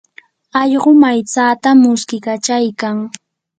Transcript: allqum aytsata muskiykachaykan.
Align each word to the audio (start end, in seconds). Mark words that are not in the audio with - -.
allqum 0.61 0.99
aytsata 1.09 1.69
muskiykachaykan. 1.81 2.97